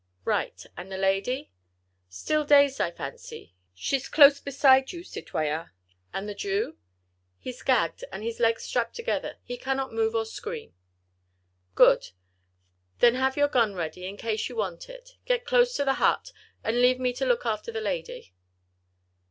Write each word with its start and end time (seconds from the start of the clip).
"Right. 0.25 0.65
And 0.75 0.91
the 0.91 0.97
lady?" 0.97 1.51
"Still 2.09 2.43
dazed, 2.43 2.81
I 2.81 2.89
fancy. 2.89 3.53
She's 3.75 4.09
close 4.09 4.41
beside 4.41 4.91
you, 4.91 5.03
citoyen." 5.03 5.69
"And 6.11 6.27
the 6.27 6.33
Jew?" 6.33 6.79
"He's 7.37 7.61
gagged, 7.61 8.03
and 8.11 8.23
his 8.23 8.39
legs 8.39 8.63
strapped 8.63 8.95
together. 8.95 9.37
He 9.43 9.57
cannot 9.57 9.93
move 9.93 10.15
or 10.15 10.25
scream." 10.25 10.73
"Good. 11.75 12.09
Then 12.97 13.13
have 13.13 13.37
your 13.37 13.47
gun 13.47 13.75
ready, 13.75 14.07
in 14.07 14.17
case 14.17 14.49
you 14.49 14.55
want 14.55 14.89
it. 14.89 15.17
Get 15.25 15.45
close 15.45 15.75
to 15.75 15.85
the 15.85 15.93
hut 16.01 16.31
and 16.63 16.81
leave 16.81 16.99
me 16.99 17.13
to 17.13 17.25
look 17.27 17.45
after 17.45 17.71
the 17.71 17.79
lady." 17.79 18.33